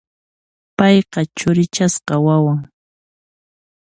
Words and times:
Payqa 0.77 1.21
churichasqa 1.37 2.15
wawan. 2.25 2.61